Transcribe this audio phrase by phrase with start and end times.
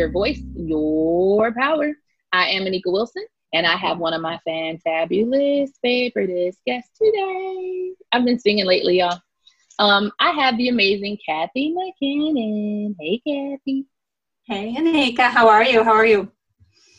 [0.00, 1.92] Your Voice, Your Power.
[2.32, 7.92] I am Anika Wilson, and I have one of my fantabulous favorite guests today.
[8.10, 9.20] I've been singing lately, y'all.
[9.78, 12.96] Um, I have the amazing Kathy McKinnon.
[12.98, 13.84] Hey, Kathy.
[14.46, 15.28] Hey, Anika.
[15.28, 15.84] How are you?
[15.84, 16.32] How are you?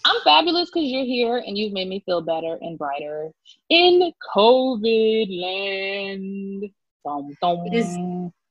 [0.05, 3.31] I'm fabulous because you're here and you've made me feel better and brighter
[3.71, 6.71] in COVID land.
[7.04, 7.65] Dum, dum.
[7.65, 7.98] It is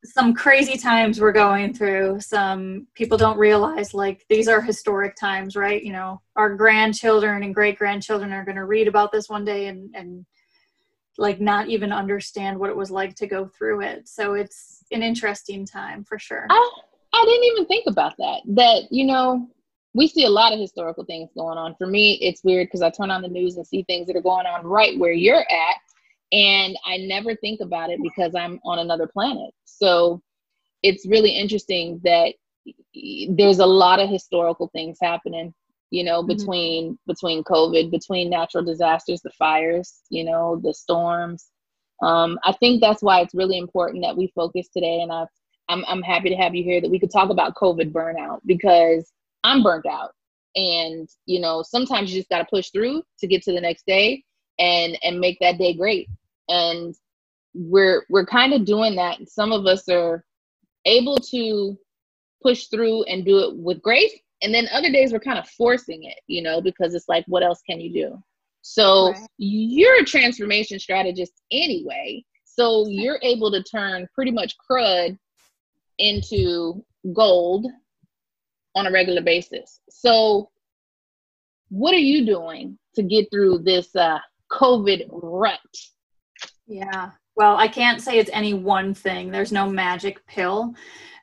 [0.04, 2.20] some crazy times we're going through.
[2.20, 5.82] Some people don't realize like these are historic times, right?
[5.82, 9.66] You know, our grandchildren and great grandchildren are going to read about this one day
[9.66, 10.24] and and
[11.18, 14.08] like not even understand what it was like to go through it.
[14.08, 16.46] So it's an interesting time for sure.
[16.48, 16.70] I
[17.12, 18.40] I didn't even think about that.
[18.46, 19.48] That you know,
[19.92, 21.74] we see a lot of historical things going on.
[21.74, 24.22] For me, it's weird because I turn on the news and see things that are
[24.22, 25.76] going on right where you're at
[26.32, 29.52] and I never think about it because I'm on another planet.
[29.64, 30.22] So
[30.82, 32.34] it's really interesting that
[33.30, 35.54] there's a lot of historical things happening
[35.90, 36.36] you know mm-hmm.
[36.36, 41.50] between between covid between natural disasters the fires you know the storms
[42.02, 45.24] um, i think that's why it's really important that we focus today and i
[45.68, 49.12] I'm, I'm happy to have you here that we could talk about covid burnout because
[49.44, 50.12] i'm burnt out
[50.56, 53.86] and you know sometimes you just got to push through to get to the next
[53.86, 54.24] day
[54.58, 56.08] and and make that day great
[56.50, 56.94] and
[57.54, 59.28] we're we're kind of doing that.
[59.28, 60.24] Some of us are
[60.84, 61.78] able to
[62.42, 66.04] push through and do it with grace and then other days we're kind of forcing
[66.04, 68.22] it you know because it's like what else can you do?
[68.62, 69.28] So right.
[69.38, 72.24] you're a transformation strategist anyway
[72.60, 75.16] so you're able to turn pretty much crud
[75.98, 77.66] into gold
[78.74, 79.80] on a regular basis.
[79.88, 80.50] So
[81.70, 84.18] what are you doing to get through this uh,
[84.50, 85.60] covid rut
[86.70, 87.10] yeah.
[87.36, 89.30] Well, I can't say it's any one thing.
[89.30, 90.74] There's no magic pill.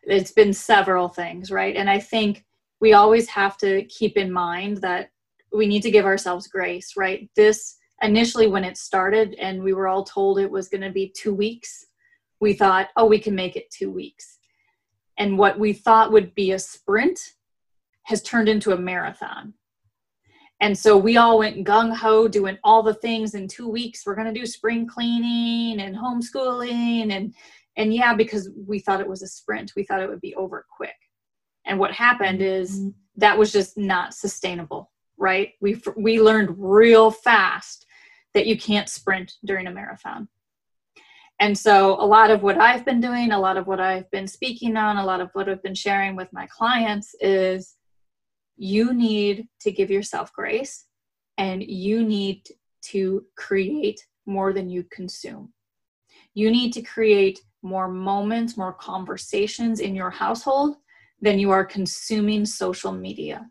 [0.04, 1.76] It's been several things, right?
[1.76, 2.46] And I think
[2.82, 5.10] we always have to keep in mind that
[5.54, 7.30] we need to give ourselves grace, right?
[7.36, 11.14] This initially, when it started and we were all told it was going to be
[11.16, 11.86] two weeks,
[12.40, 14.38] we thought, oh, we can make it two weeks.
[15.18, 17.20] And what we thought would be a sprint
[18.04, 19.54] has turned into a marathon.
[20.60, 24.06] And so we all went gung ho doing all the things in two weeks.
[24.06, 27.12] We're going to do spring cleaning and homeschooling.
[27.12, 27.34] And,
[27.76, 30.66] and yeah, because we thought it was a sprint, we thought it would be over
[30.76, 30.96] quick.
[31.66, 32.90] And what happened is mm-hmm.
[33.18, 35.54] that was just not sustainable, right?
[35.62, 37.86] We, we learned real fast
[38.34, 40.28] that you can't sprint during a marathon.
[41.40, 44.28] And so, a lot of what I've been doing, a lot of what I've been
[44.28, 47.77] speaking on, a lot of what I've been sharing with my clients is
[48.58, 50.86] you need to give yourself grace
[51.38, 52.48] and you need
[52.82, 55.54] to create more than you consume.
[56.34, 60.78] You need to create more moments, more conversations in your household
[61.22, 63.50] than you are consuming social media.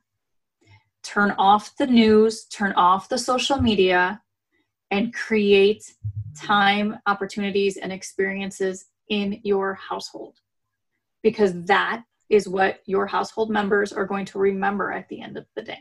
[1.02, 4.20] Turn off the news, turn off the social media,
[4.90, 5.82] and create
[6.36, 10.38] time, opportunities, and experiences in your household
[11.22, 15.46] because that is what your household members are going to remember at the end of
[15.54, 15.78] the day.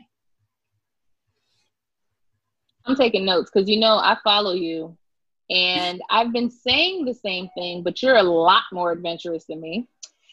[2.84, 4.96] I'm taking notes because you know I follow you
[5.50, 9.88] and I've been saying the same thing, but you're a lot more adventurous than me.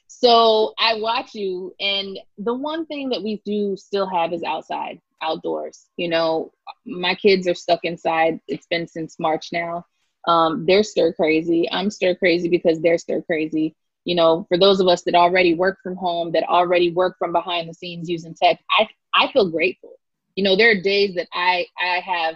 [0.08, 5.02] So I watch you, and the one thing that we do still have is outside,
[5.22, 5.88] outdoors.
[5.98, 6.52] You know,
[6.86, 8.40] my kids are stuck inside.
[8.48, 9.86] It's been since March now.
[10.28, 11.68] Um, they're stir crazy.
[11.72, 13.76] I'm stir crazy because they're stir crazy
[14.06, 17.32] you know for those of us that already work from home that already work from
[17.32, 20.00] behind the scenes using tech i i feel grateful.
[20.36, 22.36] You know there are days that i i have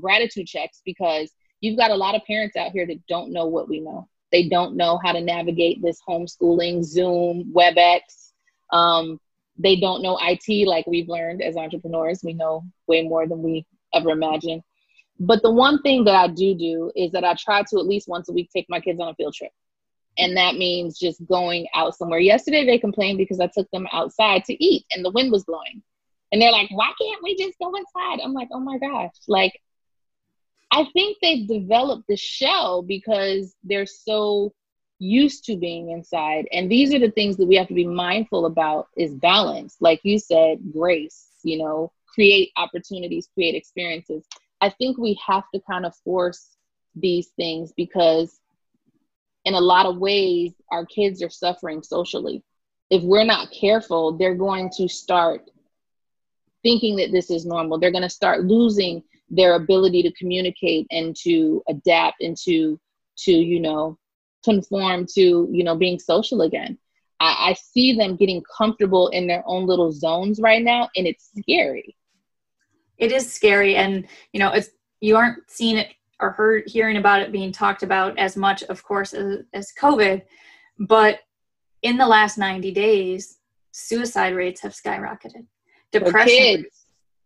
[0.00, 3.68] gratitude checks because you've got a lot of parents out here that don't know what
[3.68, 4.08] we know.
[4.30, 8.32] They don't know how to navigate this homeschooling zoom webex.
[8.70, 9.18] Um,
[9.58, 12.20] they don't know it like we've learned as entrepreneurs.
[12.22, 14.62] We know way more than we ever imagined.
[15.18, 18.08] But the one thing that i do do is that i try to at least
[18.08, 19.50] once a week take my kids on a field trip
[20.18, 22.18] and that means just going out somewhere.
[22.18, 25.82] Yesterday they complained because I took them outside to eat and the wind was blowing.
[26.30, 28.20] And they're like, why can't we just go inside?
[28.22, 29.14] I'm like, oh my gosh.
[29.26, 29.60] Like,
[30.70, 34.52] I think they've developed the shell because they're so
[34.98, 36.46] used to being inside.
[36.52, 39.76] And these are the things that we have to be mindful about is balance.
[39.80, 44.24] Like you said, grace, you know, create opportunities, create experiences.
[44.60, 46.56] I think we have to kind of force
[46.94, 48.38] these things because
[49.48, 52.42] in a lot of ways, our kids are suffering socially.
[52.90, 55.50] If we're not careful, they're going to start
[56.62, 57.78] thinking that this is normal.
[57.78, 62.80] They're going to start losing their ability to communicate and to adapt and to
[63.18, 63.98] to you know
[64.44, 66.78] conform to you know being social again
[67.20, 71.30] I, I see them getting comfortable in their own little zones right now, and it's
[71.38, 71.96] scary.
[72.96, 75.88] It is scary, and you know, it's you aren't seeing it
[76.20, 80.22] or heard hearing about it being talked about as much, of course, as, as COVID.
[80.78, 81.20] But
[81.82, 83.38] in the last 90 days,
[83.72, 85.46] suicide rates have skyrocketed.
[85.92, 86.64] Depression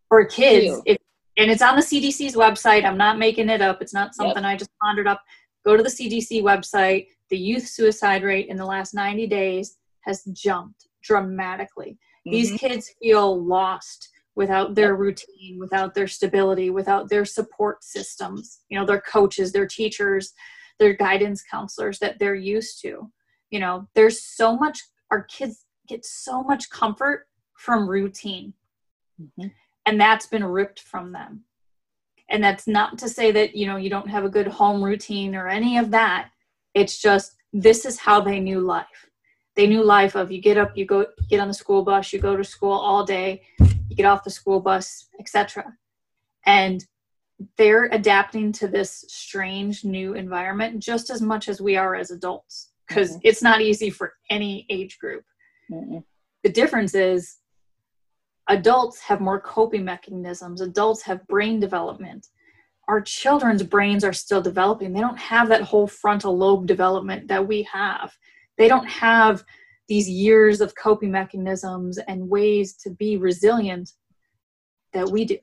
[0.09, 0.99] for kids, for kids if,
[1.39, 2.85] and it's on the CDC's website.
[2.85, 3.81] I'm not making it up.
[3.81, 4.53] It's not something yep.
[4.53, 5.23] I just pondered up.
[5.65, 7.07] Go to the CDC website.
[7.31, 11.99] The youth suicide rate in the last 90 days has jumped dramatically.
[12.27, 12.31] Mm-hmm.
[12.31, 18.79] These kids feel lost without their routine, without their stability, without their support systems, you
[18.79, 20.33] know, their coaches, their teachers,
[20.79, 23.11] their guidance counselors that they're used to.
[23.51, 24.81] You know, there's so much,
[25.11, 27.27] our kids get so much comfort
[27.57, 28.55] from routine.
[29.21, 29.49] Mm-hmm.
[29.85, 31.45] And that's been ripped from them.
[32.31, 35.35] And that's not to say that, you know, you don't have a good home routine
[35.35, 36.31] or any of that.
[36.73, 39.11] It's just this is how they knew life.
[39.55, 42.19] They knew life of you get up, you go get on the school bus, you
[42.19, 43.43] go to school all day,
[43.93, 45.65] you get off the school bus, etc.
[46.47, 46.85] And
[47.59, 52.71] they're adapting to this strange new environment just as much as we are as adults
[52.89, 53.21] because mm-hmm.
[53.25, 55.25] it's not easy for any age group.
[55.71, 55.99] Mm-hmm.
[56.43, 57.37] The difference is
[58.49, 62.29] adults have more coping mechanisms, adults have brain development.
[62.89, 64.93] Our children's brains are still developing.
[64.93, 68.17] They don't have that whole frontal lobe development that we have.
[68.59, 69.45] They don't have
[69.89, 73.91] these years of coping mechanisms and ways to be resilient
[74.93, 75.39] that we do.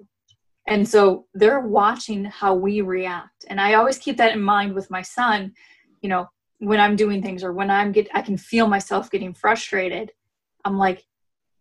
[0.67, 3.45] And so they're watching how we react.
[3.49, 5.53] And I always keep that in mind with my son,
[6.01, 6.27] you know,
[6.59, 10.11] when I'm doing things or when I'm get I can feel myself getting frustrated.
[10.63, 11.05] I'm like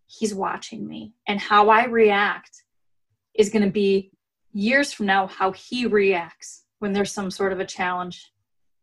[0.07, 2.65] he's watching me and how I react
[3.35, 4.11] is going to be
[4.53, 8.33] years from now how he reacts when there's some sort of a challenge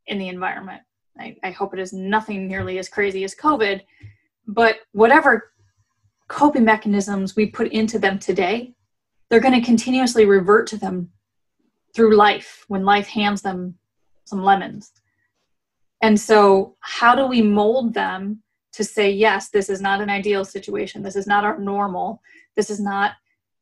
[0.07, 0.81] in the environment.
[1.19, 3.81] I, I hope it is nothing nearly as crazy as COVID,
[4.47, 5.51] but whatever
[6.27, 8.73] coping mechanisms we put into them today,
[9.29, 11.09] they're going to continuously revert to them
[11.95, 13.75] through life when life hands them
[14.25, 14.91] some lemons.
[16.01, 20.43] And so, how do we mold them to say, yes, this is not an ideal
[20.43, 21.01] situation.
[21.01, 22.21] This is not our normal.
[22.57, 23.13] This is not,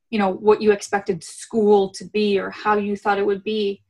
[0.09, 3.83] you know, what you expected school to be or how you thought it would be,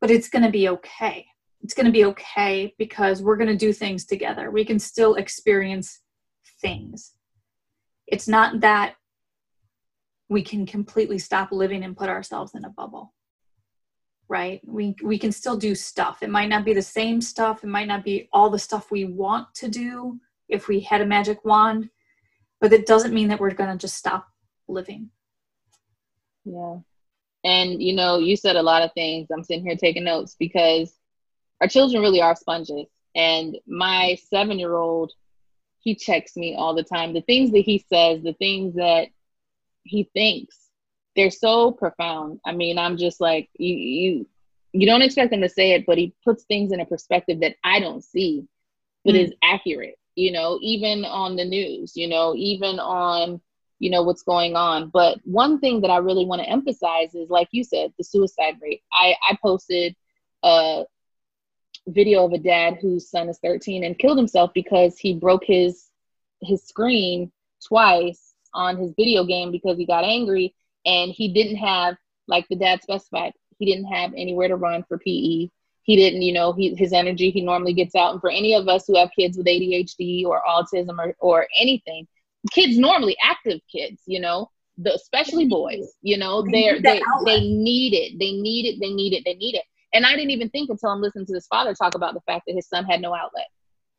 [0.00, 1.24] but it's going to be okay
[1.66, 4.52] it's going to be okay because we're going to do things together.
[4.52, 6.00] We can still experience
[6.60, 7.14] things.
[8.06, 8.94] It's not that
[10.28, 13.12] we can completely stop living and put ourselves in a bubble.
[14.28, 14.60] Right?
[14.64, 16.22] We we can still do stuff.
[16.22, 19.04] It might not be the same stuff, it might not be all the stuff we
[19.04, 21.90] want to do if we had a magic wand,
[22.60, 24.28] but it doesn't mean that we're going to just stop
[24.68, 25.10] living.
[26.44, 26.76] Yeah.
[27.42, 29.26] And you know, you said a lot of things.
[29.32, 30.94] I'm sitting here taking notes because
[31.60, 32.86] our children really are sponges.
[33.14, 35.12] And my seven year old,
[35.80, 37.14] he checks me all the time.
[37.14, 39.08] The things that he says, the things that
[39.84, 40.58] he thinks,
[41.14, 42.40] they're so profound.
[42.44, 44.28] I mean, I'm just like, you, you,
[44.72, 47.56] you don't expect him to say it, but he puts things in a perspective that
[47.64, 48.46] I don't see,
[49.04, 49.24] but mm.
[49.24, 53.40] is accurate, you know, even on the news, you know, even on,
[53.78, 54.90] you know, what's going on.
[54.90, 58.56] But one thing that I really want to emphasize is, like you said, the suicide
[58.60, 58.82] rate.
[58.92, 59.96] I, I posted
[60.42, 60.84] a,
[61.88, 65.88] video of a dad whose son is 13 and killed himself because he broke his
[66.42, 67.30] his screen
[67.64, 72.56] twice on his video game because he got angry and he didn't have like the
[72.56, 75.48] dad specified he didn't have anywhere to run for PE
[75.82, 78.12] he didn't you know he, his energy he normally gets out.
[78.12, 82.06] And for any of us who have kids with ADHD or autism or, or anything
[82.50, 87.94] kids normally active kids you know the, especially boys you know they're they, they need
[87.94, 88.18] it.
[88.18, 88.80] They need it.
[88.80, 89.22] They need it.
[89.24, 91.94] They need it and I didn't even think until I'm listening to his father talk
[91.94, 93.46] about the fact that his son had no outlet.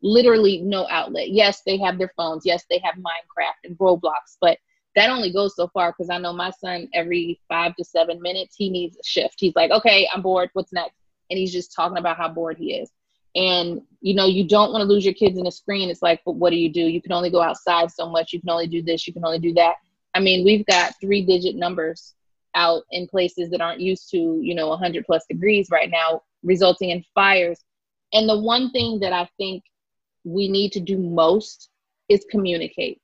[0.01, 1.29] Literally no outlet.
[1.29, 2.43] Yes, they have their phones.
[2.45, 4.57] Yes, they have Minecraft and Roblox, but
[4.95, 8.55] that only goes so far because I know my son every five to seven minutes
[8.57, 9.35] he needs a shift.
[9.37, 10.49] He's like, okay, I'm bored.
[10.53, 10.95] What's next?
[11.29, 12.91] And he's just talking about how bored he is.
[13.35, 15.89] And you know, you don't want to lose your kids in a screen.
[15.89, 16.81] It's like, but what do you do?
[16.81, 18.33] You can only go outside so much.
[18.33, 19.05] You can only do this.
[19.05, 19.75] You can only do that.
[20.15, 22.15] I mean, we've got three digit numbers
[22.57, 26.89] out in places that aren't used to, you know, 100 plus degrees right now, resulting
[26.89, 27.63] in fires.
[28.11, 29.63] And the one thing that I think
[30.23, 31.69] we need to do most
[32.09, 32.99] is communicate.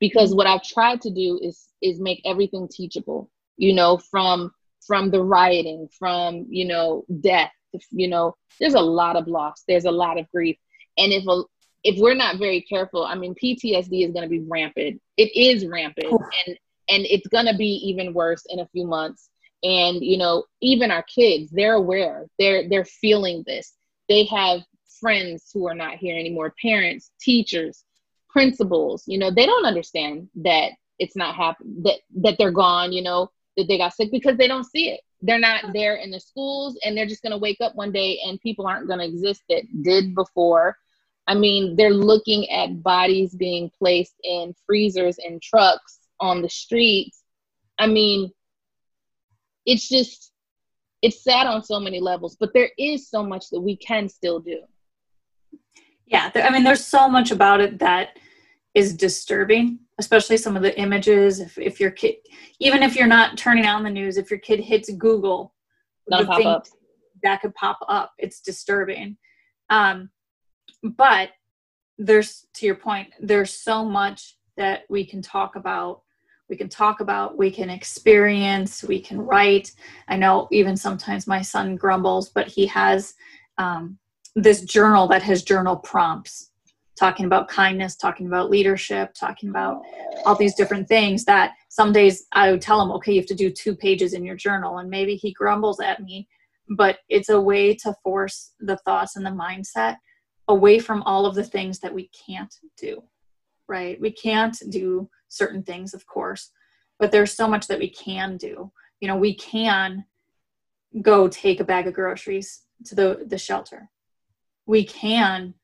[0.00, 4.52] Because what I've tried to do is is make everything teachable, you know, from
[4.86, 7.52] from the rioting, from, you know, death,
[7.90, 10.56] you know, there's a lot of loss, there's a lot of grief.
[10.96, 11.42] And if a,
[11.84, 15.00] if we're not very careful, I mean, PTSD is going to be rampant.
[15.16, 16.12] It is rampant,
[16.46, 19.30] and and it's going to be even worse in a few months
[19.62, 23.74] and you know even our kids they're aware they're they're feeling this
[24.08, 24.60] they have
[25.00, 27.84] friends who are not here anymore parents teachers
[28.28, 33.02] principals, you know, they don't understand that it's not happening, that, that they're gone, you
[33.02, 35.00] know, that they got sick because they don't see it.
[35.22, 38.20] They're not there in the schools and they're just going to wake up one day
[38.24, 40.76] and people aren't going to exist that did before.
[41.26, 47.22] I mean, they're looking at bodies being placed in freezers and trucks on the streets.
[47.78, 48.30] I mean,
[49.66, 50.32] it's just,
[51.02, 54.40] it's sad on so many levels, but there is so much that we can still
[54.40, 54.60] do.
[56.06, 58.18] Yeah, I mean, there's so much about it that
[58.74, 61.40] is disturbing, especially some of the images.
[61.40, 62.16] If, if your kid,
[62.60, 65.54] even if you're not turning on the news, if your kid hits Google,
[66.08, 66.66] that pop up.
[67.22, 68.12] that could pop up.
[68.18, 69.18] It's disturbing.
[69.68, 70.10] Um,
[70.82, 71.30] but
[71.98, 76.02] there's, to your point, there's so much that we can talk about.
[76.48, 79.72] We can talk about, we can experience, we can write.
[80.08, 83.14] I know even sometimes my son grumbles, but he has
[83.58, 83.98] um,
[84.34, 86.50] this journal that has journal prompts
[86.98, 89.82] talking about kindness, talking about leadership, talking about
[90.26, 93.34] all these different things that some days I would tell him, okay, you have to
[93.34, 94.78] do two pages in your journal.
[94.78, 96.28] And maybe he grumbles at me,
[96.70, 99.96] but it's a way to force the thoughts and the mindset
[100.48, 103.02] away from all of the things that we can't do,
[103.68, 104.00] right?
[104.00, 106.50] We can't do certain things, of course,
[106.98, 108.70] but there's so much that we can do.
[109.00, 110.04] You know, we can
[111.02, 113.90] go take a bag of groceries to the, the shelter.
[114.66, 115.54] We can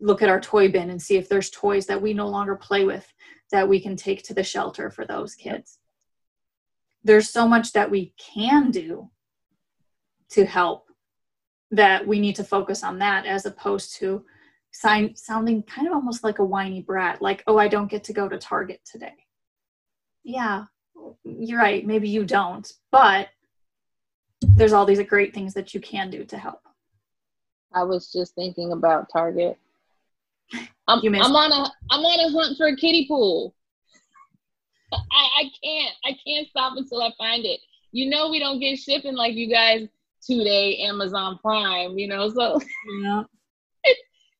[0.00, 2.84] look at our toy bin and see if there's toys that we no longer play
[2.84, 3.06] with
[3.52, 5.78] that we can take to the shelter for those kids.
[7.04, 9.10] There's so much that we can do
[10.30, 10.86] to help
[11.70, 14.24] that we need to focus on that as opposed to
[14.80, 18.12] sign, sounding kind of almost like a whiny brat, like, oh, I don't get to
[18.12, 19.14] go to Target today.
[20.22, 20.64] Yeah,
[21.24, 21.86] you're right.
[21.86, 23.28] Maybe you don't, but
[24.40, 26.60] there's all these great things that you can do to help.
[27.72, 29.58] I was just thinking about Target
[30.88, 33.54] I'm, I'm on a I'm on a hunt for a kiddie pool.
[34.92, 34.96] I,
[35.40, 37.60] I can't I can't stop until I find it.
[37.92, 39.88] You know we don't get shipping like you guys
[40.24, 42.60] two day Amazon Prime, you know, so
[43.02, 43.24] yeah.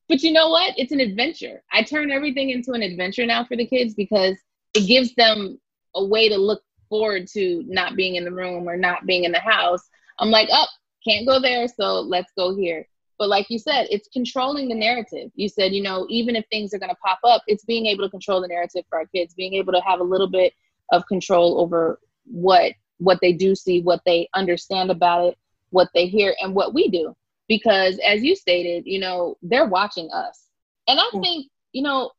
[0.08, 0.74] But you know what?
[0.76, 1.62] It's an adventure.
[1.72, 4.36] I turn everything into an adventure now for the kids because
[4.74, 5.58] it gives them
[5.94, 9.32] a way to look forward to not being in the room or not being in
[9.32, 9.88] the house.
[10.18, 10.66] I'm like, oh,
[11.06, 12.86] can't go there, so let's go here.
[13.18, 15.30] But like you said, it's controlling the narrative.
[15.34, 18.04] You said, you know, even if things are going to pop up, it's being able
[18.04, 20.52] to control the narrative for our kids, being able to have a little bit
[20.92, 25.38] of control over what what they do see, what they understand about it,
[25.70, 27.14] what they hear, and what we do.
[27.48, 30.46] Because as you stated, you know, they're watching us.
[30.88, 31.22] And I mm.
[31.22, 32.10] think, you know,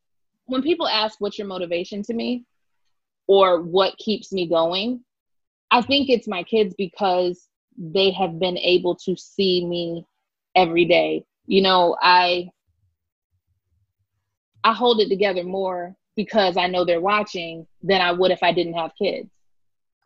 [0.45, 2.45] when people ask what's your motivation to me
[3.27, 5.03] or what keeps me going,
[5.71, 10.05] I think it's my kids because they have been able to see me
[10.55, 11.25] every day.
[11.45, 12.49] You know, I
[14.63, 18.51] I hold it together more because I know they're watching than I would if I
[18.51, 19.29] didn't have kids.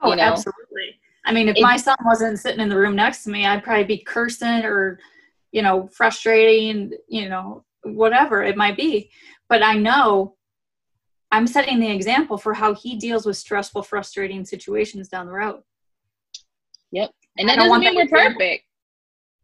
[0.02, 0.24] Oh, you know?
[0.24, 1.00] absolutely.
[1.26, 3.84] I mean, if my son wasn't sitting in the room next to me, I'd probably
[3.84, 5.00] be cursing or,
[5.52, 9.12] you know, frustrating, you know, whatever it might be.
[9.50, 10.36] But I know
[11.32, 15.62] I'm setting the example for how he deals with stressful, frustrating situations down the road.
[16.92, 17.12] Yep.
[17.38, 18.66] And that doesn't mean we're perfect.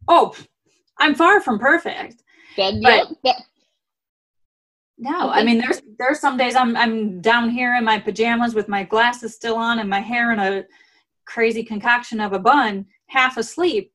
[0.06, 0.34] Oh,
[0.98, 2.22] I'm far from perfect.
[2.56, 3.34] Then, yeah,
[4.98, 8.68] no, I mean there's there's some days I'm I'm down here in my pajamas with
[8.68, 10.64] my glasses still on and my hair in a
[11.24, 13.92] crazy concoction of a bun, half asleep,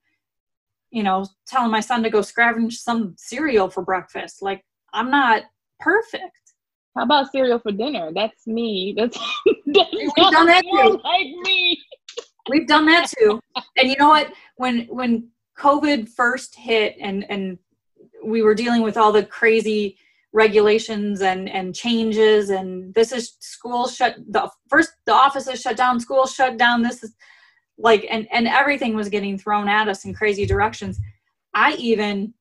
[0.94, 4.44] you know, telling my son to go scavenge some cereal for breakfast.
[4.44, 5.44] Like I'm not
[5.80, 6.38] perfect.
[6.96, 8.12] How about cereal for dinner?
[8.14, 8.94] That's me.
[8.96, 9.18] That's,
[9.66, 11.02] that's we've done that too.
[11.04, 11.82] Like me.
[12.48, 13.40] We've done that too.
[13.76, 14.32] And you know what?
[14.58, 17.58] When when COVID first hit and and
[18.24, 19.98] we were dealing with all the crazy
[20.32, 26.00] regulations and and changes and this is school shut the first the offices shut down
[26.00, 27.14] school shut down this is
[27.84, 31.00] like and and everything was getting thrown at us in crazy directions
[31.54, 32.34] i even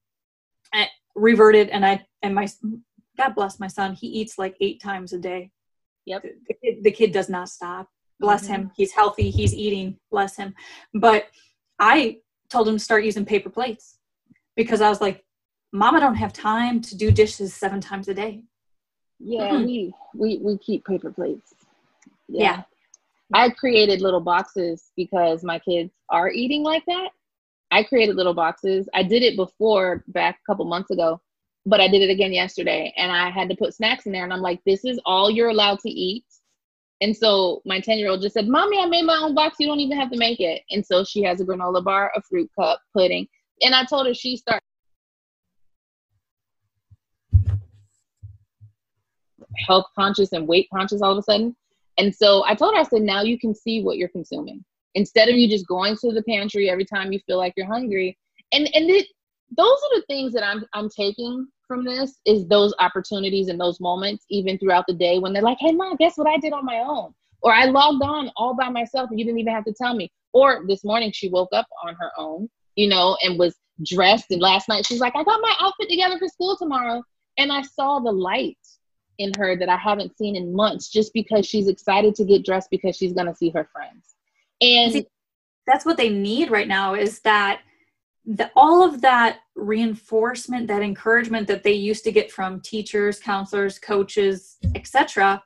[0.75, 2.49] eh, reverted and i and my
[3.19, 5.51] god bless my son he eats like eight times a day
[6.07, 8.55] yep the kid, the kid does not stop bless mm-hmm.
[8.55, 10.55] him he's healthy he's eating bless him
[10.95, 11.27] but
[11.79, 12.17] i
[12.49, 13.99] told him to start using paper plates
[14.57, 15.25] because I was like,
[15.73, 18.43] Mama don't have time to do dishes seven times a day.
[19.19, 19.65] Yeah, mm-hmm.
[19.65, 21.55] we, we we keep paper plates.
[22.29, 22.43] Yeah.
[22.43, 22.63] yeah.
[23.35, 27.11] I created little boxes because my kids are eating like that.
[27.71, 28.89] I created little boxes.
[28.95, 31.21] I did it before back a couple months ago,
[31.65, 34.33] but I did it again yesterday and I had to put snacks in there and
[34.33, 36.25] I'm like, this is all you're allowed to eat.
[37.01, 39.57] And so my 10 year old just said, Mommy, I made my own box.
[39.59, 40.63] You don't even have to make it.
[40.71, 43.27] And so she has a granola bar, a fruit cup, pudding.
[43.63, 44.63] And I told her she started.
[49.67, 51.55] health conscious and weight conscious all of a sudden.
[51.99, 54.65] And so I told her, I said, now you can see what you're consuming.
[54.95, 58.19] Instead of you just going to the pantry every time you feel like you're hungry.
[58.53, 59.07] And and it,
[59.57, 63.81] those are the things that I'm I'm taking from this is those opportunities and those
[63.81, 66.65] moments, even throughout the day when they're like, Hey mom, guess what I did on
[66.65, 67.15] my own?
[67.43, 70.11] Or I logged on all by myself and you didn't even have to tell me.
[70.33, 74.31] Or this morning she woke up on her own, you know, and was dressed.
[74.31, 77.03] And last night she's like, I got my outfit together for school tomorrow.
[77.39, 78.59] And I saw the light
[79.23, 82.71] in her that I haven't seen in months just because she's excited to get dressed
[82.71, 84.15] because she's going to see her friends.
[84.61, 85.07] And see,
[85.67, 87.61] that's what they need right now is that
[88.25, 93.79] the, all of that reinforcement, that encouragement that they used to get from teachers, counselors,
[93.79, 95.43] coaches, etc.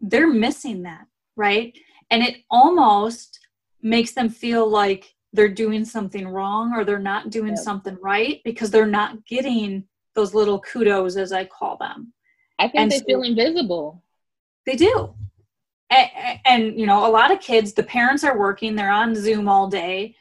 [0.00, 1.76] They're missing that, right?
[2.10, 3.38] And it almost
[3.82, 7.58] makes them feel like they're doing something wrong or they're not doing yep.
[7.58, 9.84] something right because they're not getting
[10.14, 12.12] those little kudos as I call them.
[12.60, 14.02] I think and they so, feel invisible.
[14.66, 15.14] They do.
[15.88, 16.10] And,
[16.44, 19.66] and, you know, a lot of kids, the parents are working, they're on Zoom all
[19.66, 20.14] day,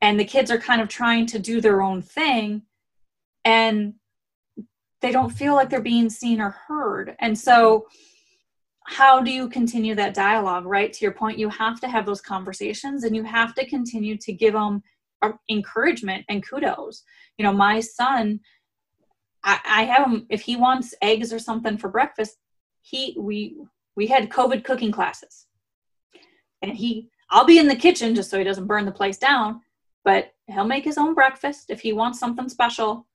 [0.00, 2.62] and the kids are kind of trying to do their own thing,
[3.44, 3.94] and
[5.00, 7.16] they don't feel like they're being seen or heard.
[7.18, 7.86] And so,
[8.86, 10.92] how do you continue that dialogue, right?
[10.92, 14.32] To your point, you have to have those conversations and you have to continue to
[14.32, 14.82] give them
[15.22, 17.04] uh, encouragement and kudos.
[17.38, 18.40] You know, my son,
[19.44, 22.36] I, I have him if he wants eggs or something for breakfast.
[22.80, 23.56] He we
[23.96, 25.46] we had COVID cooking classes,
[26.60, 29.60] and he I'll be in the kitchen just so he doesn't burn the place down.
[30.04, 33.06] But he'll make his own breakfast if he wants something special,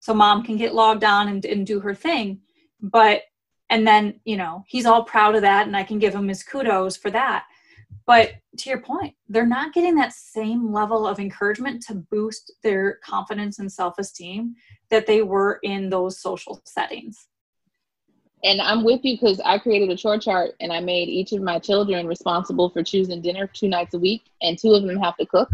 [0.00, 2.40] so mom can get logged on and, and do her thing.
[2.80, 3.22] But
[3.70, 6.42] and then you know he's all proud of that, and I can give him his
[6.42, 7.46] kudos for that.
[8.06, 12.98] But to your point, they're not getting that same level of encouragement to boost their
[13.04, 14.54] confidence and self esteem
[14.90, 17.26] that they were in those social settings.
[18.44, 21.42] And I'm with you because I created a chore chart and I made each of
[21.42, 25.16] my children responsible for choosing dinner two nights a week, and two of them have
[25.18, 25.48] to cook.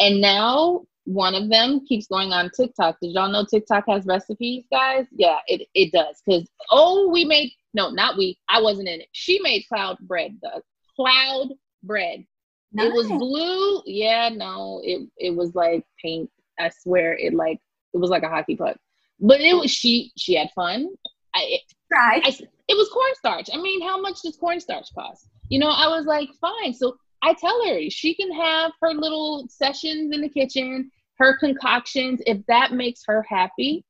[0.00, 2.96] And now one of them keeps going on TikTok.
[3.00, 5.06] Did y'all know TikTok has recipes, guys?
[5.12, 6.22] Yeah, it, it does.
[6.24, 9.08] Because, oh, we made, no, not we, I wasn't in it.
[9.12, 10.62] She made cloud bread, the
[10.96, 11.50] cloud
[11.82, 12.24] bread.
[12.72, 12.86] Nice.
[12.86, 13.82] It was blue.
[13.86, 16.30] Yeah, no, it it was like pink.
[16.58, 17.60] I swear it like
[17.92, 18.76] it was like a hockey puck.
[19.20, 20.88] But it was she she had fun.
[21.34, 21.58] I
[21.90, 22.22] right.
[22.24, 22.28] I,
[22.68, 23.50] it was cornstarch.
[23.52, 25.28] I mean, how much does cornstarch cost?
[25.48, 26.72] You know, I was like, fine.
[26.72, 32.22] So I tell her she can have her little sessions in the kitchen, her concoctions.
[32.26, 33.84] If that makes her happy,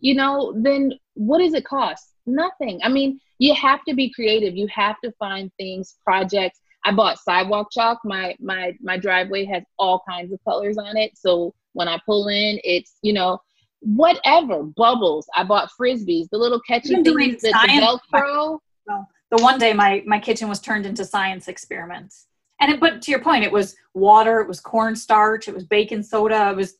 [0.00, 2.12] you know, then what does it cost?
[2.26, 2.80] Nothing.
[2.82, 4.56] I mean, you have to be creative.
[4.56, 7.98] You have to find things, projects I bought sidewalk chalk.
[8.04, 11.18] My my my driveway has all kinds of colors on it.
[11.18, 13.40] So when I pull in, it's you know
[13.80, 15.26] whatever bubbles.
[15.34, 18.60] I bought frisbees, the little catchy things, the, the Velcro.
[18.86, 22.28] Well, the one day my my kitchen was turned into science experiments,
[22.60, 26.04] and it, but to your point, it was water, it was cornstarch, it was baking
[26.04, 26.76] soda, it was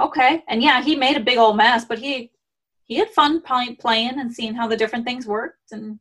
[0.00, 0.44] okay.
[0.46, 2.30] And yeah, he made a big old mess, but he
[2.84, 5.98] he had fun playing and seeing how the different things worked and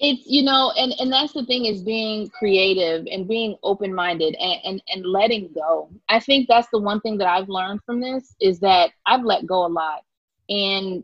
[0.00, 4.60] it's you know and and that's the thing is being creative and being open-minded and,
[4.64, 5.90] and and letting go.
[6.08, 9.46] I think that's the one thing that i've learned from this is that i've let
[9.46, 10.02] go a lot
[10.48, 11.02] and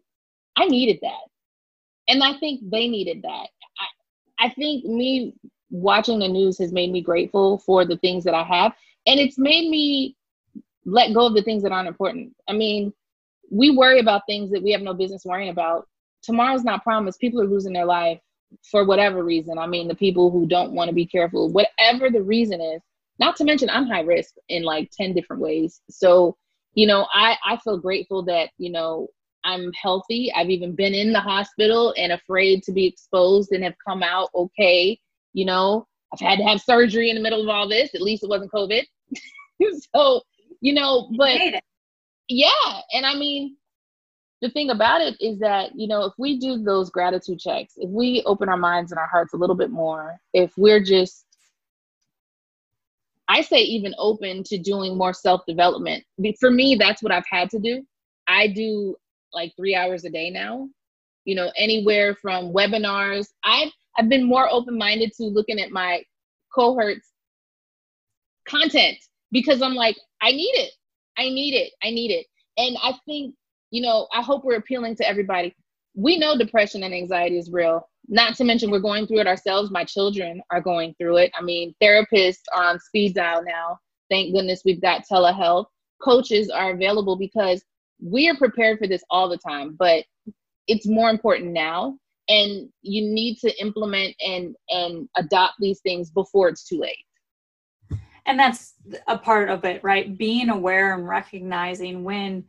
[0.56, 1.22] i needed that.
[2.08, 3.48] And i think they needed that.
[4.38, 5.34] I, I think me
[5.70, 8.72] watching the news has made me grateful for the things that i have
[9.06, 10.16] and it's made me
[10.84, 12.32] let go of the things that aren't important.
[12.48, 12.92] I mean
[13.50, 15.88] we worry about things that we have no business worrying about.
[16.22, 17.20] Tomorrow's not promised.
[17.20, 18.20] People are losing their life
[18.70, 19.58] for whatever reason.
[19.58, 22.80] I mean, the people who don't want to be careful, whatever the reason is,
[23.18, 25.80] not to mention I'm high risk in like 10 different ways.
[25.90, 26.36] So,
[26.74, 29.08] you know, I, I feel grateful that, you know,
[29.44, 30.32] I'm healthy.
[30.34, 34.30] I've even been in the hospital and afraid to be exposed and have come out
[34.34, 34.98] okay.
[35.32, 37.94] You know, I've had to have surgery in the middle of all this.
[37.94, 38.82] At least it wasn't COVID.
[39.94, 40.22] so,
[40.60, 41.38] you know, but
[42.28, 42.80] yeah.
[42.92, 43.56] And I mean,
[44.44, 47.88] the thing about it is that you know if we do those gratitude checks if
[47.88, 51.24] we open our minds and our hearts a little bit more if we're just
[53.26, 56.04] i say even open to doing more self-development.
[56.38, 57.86] For me that's what i've had to do.
[58.28, 58.94] I do
[59.32, 60.68] like three hours a day now.
[61.24, 63.28] You know anywhere from webinars.
[63.44, 66.02] I've i've been more open-minded to looking at my
[66.54, 67.12] cohorts
[68.46, 68.98] content
[69.32, 70.72] because i'm like i need it.
[71.16, 71.72] I need it.
[71.82, 72.26] I need it.
[72.58, 73.34] And i think
[73.74, 75.52] you know, I hope we're appealing to everybody.
[75.96, 77.88] We know depression and anxiety is real.
[78.06, 79.72] Not to mention, we're going through it ourselves.
[79.72, 81.32] My children are going through it.
[81.36, 83.78] I mean, therapists are on speed dial now.
[84.10, 85.66] Thank goodness we've got telehealth.
[86.00, 87.64] Coaches are available because
[88.00, 89.74] we are prepared for this all the time.
[89.76, 90.04] But
[90.68, 96.48] it's more important now and you need to implement and and adopt these things before
[96.48, 96.96] it's too late
[98.24, 98.74] and that's
[99.08, 102.42] a part of it right being aware and recognizing when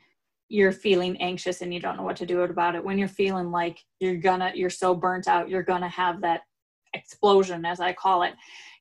[0.47, 3.51] you're feeling anxious and you don't know what to do about it when you're feeling
[3.51, 6.41] like you're gonna you're so burnt out you're gonna have that
[6.93, 8.33] explosion as i call it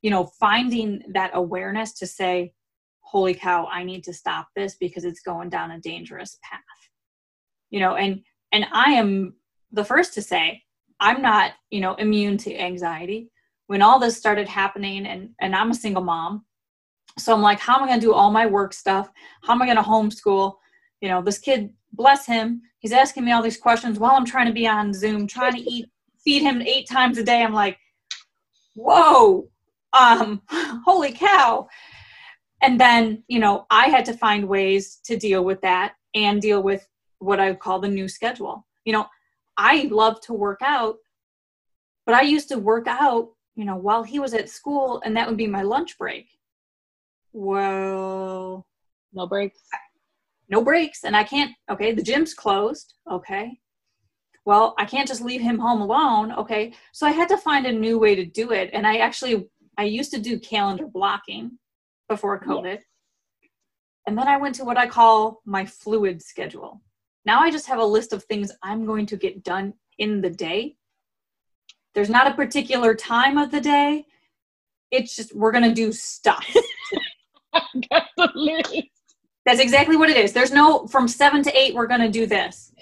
[0.03, 2.53] you know finding that awareness to say
[3.01, 6.61] holy cow i need to stop this because it's going down a dangerous path.
[7.71, 8.23] You know and
[8.53, 9.35] and i am
[9.73, 10.63] the first to say
[11.01, 13.31] i'm not you know immune to anxiety.
[13.67, 16.45] When all this started happening and and i'm a single mom
[17.19, 19.11] so i'm like how am i going to do all my work stuff?
[19.43, 20.57] How am i going to homeschool
[21.05, 24.47] you know this kid bless him he's asking me all these questions while i'm trying
[24.47, 25.85] to be on zoom trying to eat
[26.25, 27.43] feed him eight times a day.
[27.43, 27.79] I'm like
[28.75, 29.49] whoa
[29.93, 31.69] um holy cow.
[32.63, 36.63] And then you know i had to find ways to deal with that and deal
[36.63, 36.89] with
[37.19, 38.67] what i call the new schedule.
[38.87, 39.07] You know
[39.57, 40.97] i love to work out
[42.07, 45.29] but i used to work out you know while he was at school and that
[45.29, 46.29] would be my lunch break.
[47.35, 48.67] Well
[49.13, 49.61] no breaks
[50.49, 53.59] no breaks and i can't okay the gym's closed okay.
[54.45, 56.73] Well i can't just leave him home alone okay.
[56.93, 59.47] So i had to find a new way to do it and i actually
[59.79, 61.59] i used to do calendar blocking
[62.09, 62.81] before covid.
[64.07, 66.83] And then i went to what i call my fluid schedule.
[67.25, 70.31] Now i just have a list of things i'm going to get done in the
[70.31, 70.77] day.
[71.95, 74.05] There's not a particular time of the day.
[74.91, 76.47] It's just we're going to do stuff
[79.45, 82.27] that's exactly what it is there's no from 7 to 8 we're going to do
[82.27, 82.73] this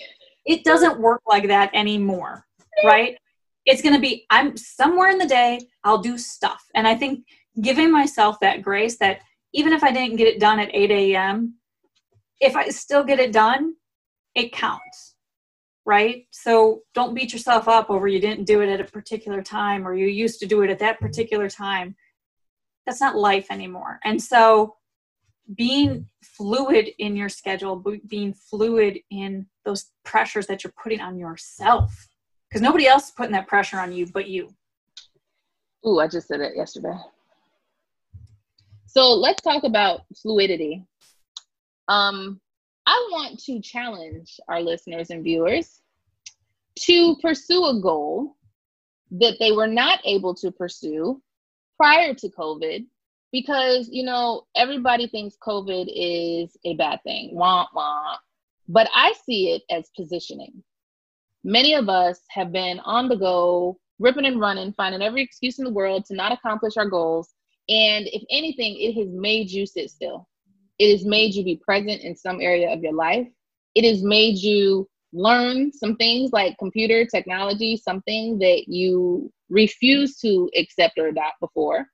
[0.45, 2.45] it doesn't work like that anymore,
[2.85, 3.17] right?
[3.65, 6.65] It's going to be, I'm somewhere in the day, I'll do stuff.
[6.75, 7.25] And I think
[7.61, 9.21] giving myself that grace that
[9.53, 11.55] even if I didn't get it done at 8 a.m.,
[12.41, 13.75] if I still get it done,
[14.35, 15.15] it counts,
[15.85, 16.27] right?
[16.31, 19.95] So don't beat yourself up over you didn't do it at a particular time or
[19.95, 21.95] you used to do it at that particular time.
[22.85, 24.01] That's not life anymore.
[24.03, 24.75] And so
[25.55, 32.09] being fluid in your schedule, being fluid in those pressures that you're putting on yourself.
[32.49, 34.51] Because nobody else is putting that pressure on you but you.
[35.87, 36.95] Ooh, I just said it yesterday.
[38.87, 40.85] So let's talk about fluidity.
[41.89, 42.41] Um,
[42.87, 45.81] I want to challenge our listeners and viewers
[46.81, 48.37] to pursue a goal
[49.13, 51.21] that they were not able to pursue
[51.77, 52.87] prior to COVID
[53.33, 57.31] because you know everybody thinks covid is a bad thing.
[57.33, 58.17] Wah, wah.
[58.69, 60.63] but i see it as positioning.
[61.45, 65.65] Many of us have been on the go ripping and running finding every excuse in
[65.65, 67.35] the world to not accomplish our goals.
[67.69, 70.29] And if anything it has made you sit still.
[70.79, 73.29] It has made you be present in some area of your life.
[73.75, 80.51] It has made you learn some things like computer technology something that you refuse to
[80.57, 81.87] accept or adopt before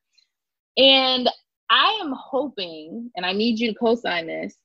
[0.79, 1.29] and
[1.71, 4.57] I am hoping, and I need you to co sign this,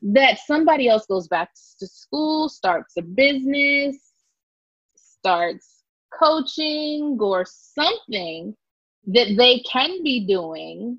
[0.00, 3.96] that somebody else goes back to school, starts a business,
[4.96, 5.82] starts
[6.18, 8.56] coaching or something
[9.06, 10.98] that they can be doing,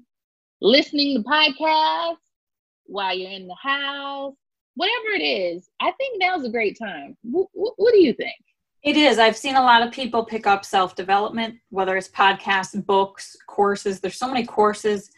[0.62, 2.18] listening to podcasts
[2.86, 4.36] while you're in the house,
[4.76, 5.70] whatever it is.
[5.80, 7.18] I think now's a great time.
[7.24, 8.36] What do you think?
[8.84, 9.18] It is.
[9.18, 14.02] I've seen a lot of people pick up self development, whether it's podcasts, books, courses.
[14.02, 15.10] There's so many courses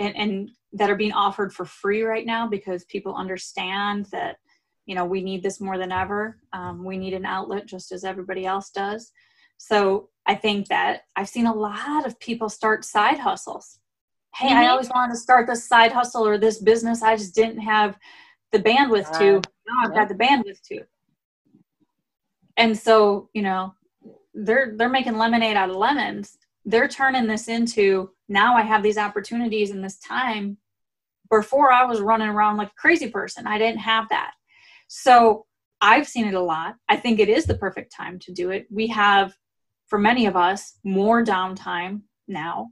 [0.00, 4.38] and, and that are being offered for free right now because people understand that
[4.86, 6.38] you know we need this more than ever.
[6.52, 9.12] Um, we need an outlet just as everybody else does.
[9.56, 13.78] So I think that I've seen a lot of people start side hustles.
[14.34, 14.56] Hey, mm-hmm.
[14.56, 17.02] I always wanted to start this side hustle or this business.
[17.02, 17.96] I just didn't have
[18.50, 19.34] the bandwidth to.
[19.68, 20.80] Now I've got the bandwidth to
[22.56, 23.74] and so you know
[24.34, 26.38] they're they're making lemonade out of lemons.
[26.64, 30.56] They're turning this into now i have these opportunities in this time
[31.30, 33.46] before i was running around like a crazy person.
[33.46, 34.32] I didn't have that.
[34.88, 35.46] So
[35.80, 36.76] i've seen it a lot.
[36.88, 38.66] I think it is the perfect time to do it.
[38.70, 39.34] We have
[39.86, 42.70] for many of us more downtime now.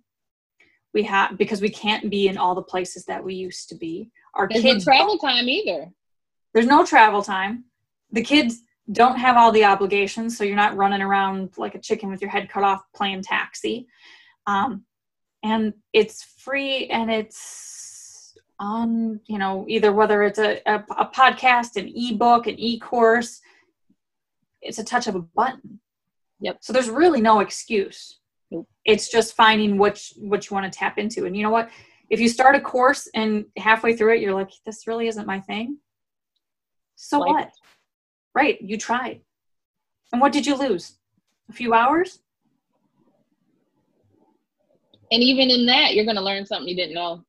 [0.95, 4.11] We have because we can't be in all the places that we used to be.
[4.35, 5.91] Our there's kids no travel time either.
[6.55, 7.65] There's no travel time.
[8.13, 8.63] The kids
[8.93, 12.31] don't have all the obligations so you're not running around like a chicken with your
[12.31, 13.87] head cut off playing taxi.
[14.47, 14.85] Um,
[15.43, 21.77] and it's free and it's on you know either whether it's a, a, a podcast
[21.77, 23.41] an ebook an e-course
[24.63, 25.81] it's a touch of a button.
[26.41, 26.59] Yep.
[26.61, 28.19] So there's really no excuse.
[28.51, 28.67] Nope.
[28.85, 31.25] it's just finding which what you want to tap into.
[31.25, 31.71] And you know what?
[32.09, 35.41] If you start a course and halfway through it you're like this really isn't my
[35.41, 35.79] thing.
[36.97, 37.51] So like what
[38.35, 38.61] Right.
[38.61, 39.21] You tried.
[40.13, 40.99] And what did you lose?
[41.49, 42.21] A few hours?
[45.13, 47.25] And even in that, you're going to learn something you didn't know.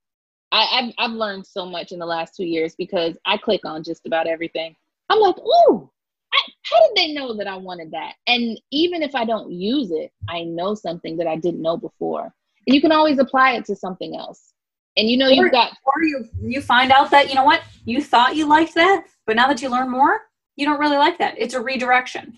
[0.51, 3.83] I, have I've learned so much in the last two years because I click on
[3.83, 4.75] just about everything.
[5.09, 5.89] I'm like, ooh,
[6.33, 8.13] I, how did they know that I wanted that?
[8.27, 12.33] And even if I don't use it, I know something that I didn't know before.
[12.67, 14.53] And you can always apply it to something else.
[14.97, 15.71] And you know, or, you've got.
[15.85, 19.35] Or you, you find out that, you know what, you thought you liked that, but
[19.35, 20.21] now that you learn more,
[20.61, 21.33] you don't really like that.
[21.39, 22.37] It's a redirection.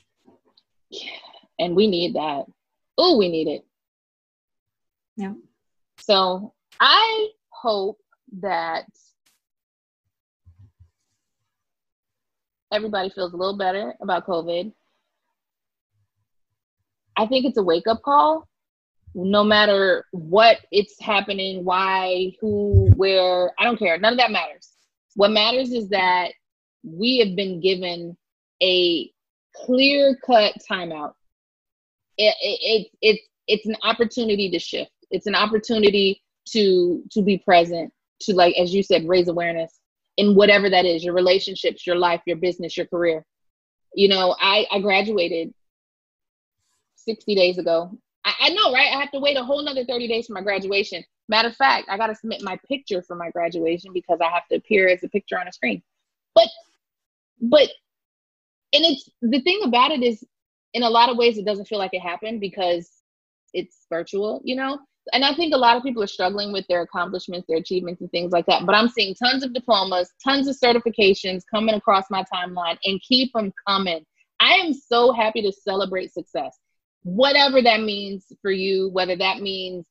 [0.89, 1.09] Yeah.
[1.59, 2.45] And we need that.
[2.97, 3.65] Oh, we need it.
[5.17, 5.33] Yeah.
[5.99, 7.99] So I hope
[8.39, 8.85] that
[12.71, 14.71] everybody feels a little better about COVID.
[17.17, 18.47] I think it's a wake up call.
[19.13, 23.97] No matter what it's happening, why, who, where, I don't care.
[23.97, 24.69] None of that matters.
[25.15, 26.31] What matters is that
[26.83, 28.17] we have been given
[28.61, 29.11] a
[29.55, 31.13] clear cut timeout.
[32.17, 34.91] It, it, it, it's an opportunity to shift.
[35.11, 37.91] It's an opportunity to to be present,
[38.21, 39.79] to like as you said, raise awareness
[40.17, 43.25] in whatever that is, your relationships, your life, your business, your career.
[43.95, 45.53] You know, I, I graduated
[46.97, 47.97] 60 days ago.
[48.25, 48.93] I, I know, right?
[48.93, 51.03] I have to wait a whole another 30 days for my graduation.
[51.29, 54.47] Matter of fact, I got to submit my picture for my graduation because I have
[54.51, 55.81] to appear as a picture on a screen.
[56.35, 56.47] But,
[57.43, 57.69] but,
[58.73, 60.23] and it's the thing about it is,
[60.73, 62.89] in a lot of ways, it doesn't feel like it happened because
[63.53, 64.79] it's virtual, you know?
[65.11, 68.09] and I think a lot of people are struggling with their accomplishments, their achievements, and
[68.11, 68.65] things like that.
[68.65, 73.33] But I'm seeing tons of diplomas, tons of certifications coming across my timeline and keep
[73.33, 74.05] them coming.
[74.39, 76.57] I am so happy to celebrate success,
[77.03, 79.85] whatever that means for you, whether that means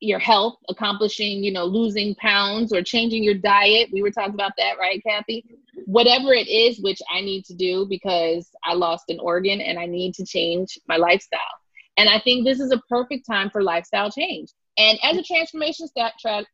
[0.00, 3.90] your health, accomplishing, you know, losing pounds or changing your diet.
[3.92, 5.44] We were talking about that, right, Kathy?
[5.86, 9.86] Whatever it is, which I need to do because I lost an organ and I
[9.86, 11.40] need to change my lifestyle.
[11.96, 14.50] And I think this is a perfect time for lifestyle change.
[14.76, 16.44] And as a transformation stat- tra-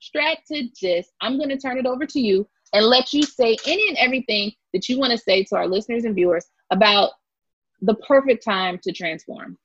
[0.00, 3.98] strategist, I'm going to turn it over to you and let you say any and
[3.98, 7.10] everything that you want to say to our listeners and viewers about
[7.82, 9.56] the perfect time to transform.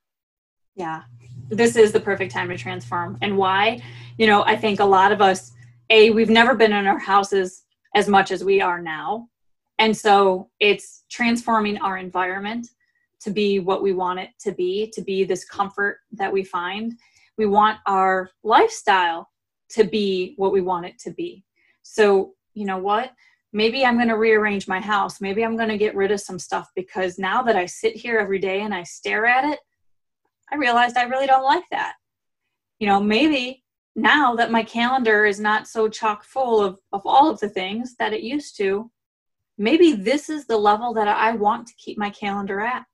[0.76, 1.04] Yeah,
[1.50, 3.18] this is the perfect time to transform.
[3.22, 3.82] And why?
[4.18, 5.52] You know, I think a lot of us,
[5.90, 7.64] A, we've never been in our houses
[7.96, 9.28] as much as we are now.
[9.80, 12.68] And so it's transforming our environment
[13.22, 16.94] to be what we want it to be, to be this comfort that we find.
[17.38, 19.30] We want our lifestyle
[19.70, 21.44] to be what we want it to be.
[21.82, 23.12] So, you know what?
[23.52, 25.22] Maybe I'm going to rearrange my house.
[25.22, 28.18] Maybe I'm going to get rid of some stuff because now that I sit here
[28.18, 29.60] every day and I stare at it,
[30.54, 31.96] I realized I really don't like that.
[32.80, 33.64] You know, maybe
[33.96, 37.96] now that my calendar is not so chock full of, of all of the things
[37.98, 38.92] that it used to,
[39.58, 42.86] maybe this is the level that I want to keep my calendar at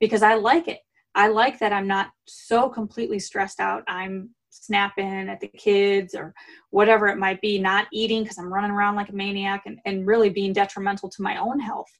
[0.00, 0.80] because I like it.
[1.14, 3.82] I like that I'm not so completely stressed out.
[3.88, 6.34] I'm snapping at the kids or
[6.70, 10.06] whatever it might be, not eating because I'm running around like a maniac and, and
[10.06, 11.90] really being detrimental to my own health.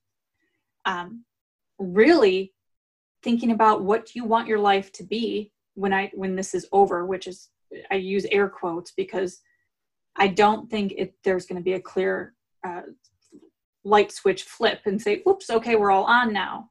[0.86, 1.24] Um,
[1.78, 2.52] really
[3.22, 7.06] thinking about what you want your life to be when I when this is over,
[7.06, 7.50] which is
[7.90, 9.40] I use air quotes because
[10.16, 12.34] I don't think it, there's going to be a clear
[12.66, 12.82] uh,
[13.84, 16.70] light switch flip and say, "Oops, okay, we're all on now."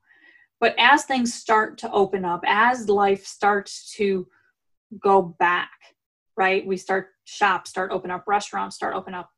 [0.60, 4.27] But as things start to open up, as life starts to
[4.99, 5.71] go back,
[6.38, 6.65] right?
[6.65, 9.29] We start shops, start open up restaurants, start open up.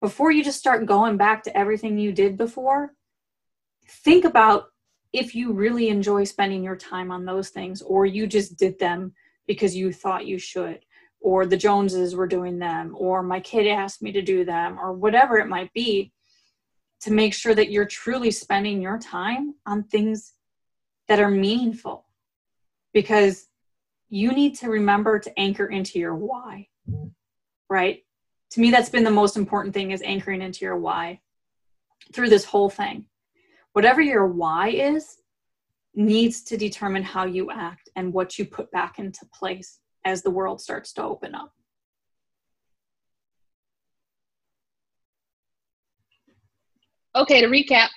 [0.00, 2.94] Before you just start going back to everything you did before,
[4.04, 4.66] think about
[5.12, 9.12] if you really enjoy spending your time on those things or you just did them
[9.46, 10.80] because you thought you should
[11.20, 14.92] or the joneses were doing them or my kid asked me to do them or
[14.92, 16.12] whatever it might be
[17.00, 20.34] to make sure that you're truly spending your time on things
[21.06, 22.04] that are meaningful.
[22.92, 23.46] Because
[24.08, 26.68] you need to remember to anchor into your why
[27.68, 28.04] right?
[28.52, 31.20] To me that's been the most important thing is anchoring into your why
[32.12, 33.04] through this whole thing
[33.78, 35.18] whatever your why is
[35.94, 40.30] needs to determine how you act and what you put back into place as the
[40.30, 41.52] world starts to open up
[47.14, 47.88] Okay, to recap,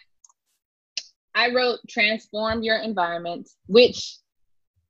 [1.34, 4.18] I wrote transform your environment, which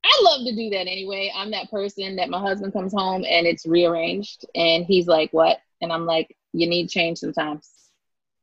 [0.03, 1.31] I love to do that anyway.
[1.33, 5.59] I'm that person that my husband comes home and it's rearranged and he's like, "What?"
[5.79, 7.69] And I'm like, "You need change sometimes."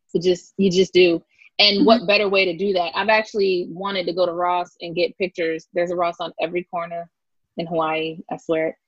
[0.08, 1.22] So just you just do.
[1.58, 1.86] And mm-hmm.
[1.86, 2.92] what better way to do that?
[2.94, 5.66] I've actually wanted to go to Ross and get pictures.
[5.72, 7.10] There's a Ross on every corner
[7.56, 8.78] in Hawaii, I swear.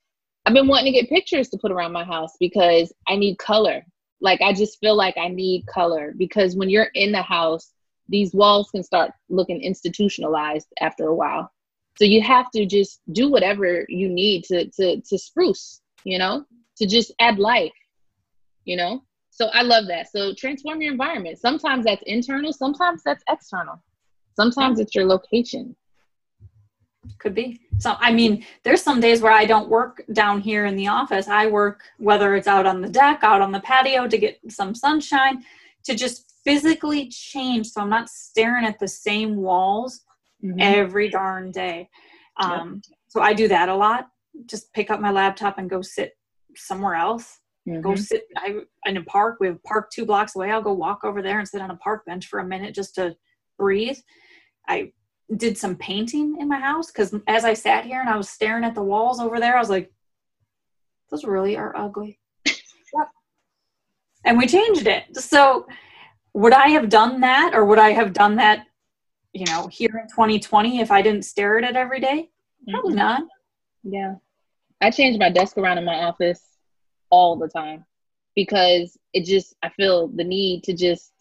[0.45, 3.85] I've been wanting to get pictures to put around my house because I need color.
[4.21, 7.73] Like I just feel like I need color because when you're in the house,
[8.09, 11.51] these walls can start looking institutionalized after a while.
[11.97, 16.45] So you have to just do whatever you need to to to spruce, you know,
[16.77, 17.73] to just add life,
[18.65, 19.03] you know.
[19.31, 20.11] So I love that.
[20.11, 21.39] So transform your environment.
[21.39, 23.81] Sometimes that's internal, sometimes that's external.
[24.35, 25.75] Sometimes it's your location.
[27.17, 27.59] Could be.
[27.79, 31.27] So I mean, there's some days where I don't work down here in the office.
[31.27, 34.75] I work whether it's out on the deck, out on the patio to get some
[34.75, 35.43] sunshine,
[35.85, 40.01] to just physically change so I'm not staring at the same walls
[40.43, 40.59] mm-hmm.
[40.59, 41.89] every darn day.
[42.37, 42.97] Um, yep.
[43.07, 44.07] So I do that a lot.
[44.45, 46.13] Just pick up my laptop and go sit
[46.55, 47.39] somewhere else.
[47.67, 47.81] Mm-hmm.
[47.81, 49.37] Go sit I, in a park.
[49.39, 50.51] We have a park two blocks away.
[50.51, 52.95] I'll go walk over there and sit on a park bench for a minute just
[52.95, 53.15] to
[53.57, 53.97] breathe.
[54.67, 54.93] I
[55.35, 58.63] did some painting in my house because as I sat here and I was staring
[58.63, 59.91] at the walls over there, I was like,
[61.09, 62.19] those really are ugly.
[62.45, 63.09] yep.
[64.25, 65.15] And we changed it.
[65.17, 65.67] So
[66.33, 68.65] would I have done that or would I have done that,
[69.33, 72.29] you know, here in 2020 if I didn't stare at it every day?
[72.69, 72.97] Probably mm-hmm.
[72.97, 73.23] not.
[73.83, 74.15] Yeah.
[74.81, 76.50] I changed my desk around in my office
[77.11, 77.85] all the time
[78.35, 81.11] because it just I feel the need to just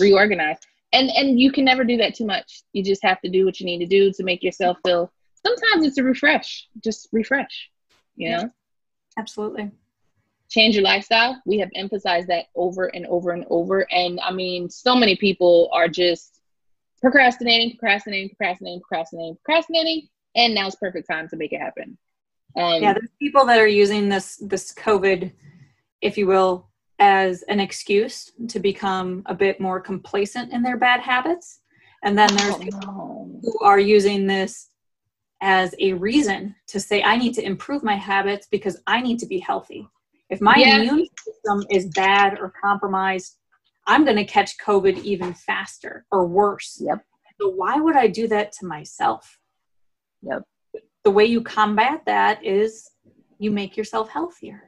[0.00, 0.58] reorganize.
[0.92, 2.62] And and you can never do that too much.
[2.72, 5.12] You just have to do what you need to do to make yourself feel
[5.44, 6.66] sometimes it's a refresh.
[6.82, 7.70] Just refresh,
[8.16, 8.50] you know?
[9.18, 9.70] Absolutely
[10.48, 11.40] change your lifestyle.
[11.44, 13.86] We have emphasized that over and over and over.
[13.92, 16.40] And I mean, so many people are just
[17.00, 21.98] procrastinating, procrastinating, procrastinating, procrastinating, procrastinating, and now's perfect time to make it happen.
[22.56, 25.32] Um, yeah, there's people that are using this this COVID,
[26.00, 31.00] if you will, as an excuse to become a bit more complacent in their bad
[31.00, 31.60] habits,
[32.02, 33.40] and then there's oh, people no.
[33.42, 34.70] who are using this
[35.42, 39.26] as a reason to say I need to improve my habits because I need to
[39.26, 39.86] be healthy.
[40.30, 40.78] If my yeah.
[40.78, 43.36] immune system is bad or compromised,
[43.86, 46.80] I'm going to catch COVID even faster or worse.
[46.80, 47.04] Yep.
[47.40, 49.38] So why would I do that to myself?
[50.22, 50.42] Yep.
[51.06, 52.90] The way you combat that is
[53.38, 54.64] you make yourself healthier.